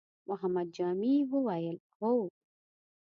محمد 0.27 0.67
جامي 0.77 1.15
وويل: 1.31 1.77
هو! 1.99 2.13